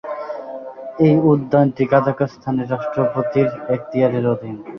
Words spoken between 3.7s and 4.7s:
এখতিয়ারের অধীন।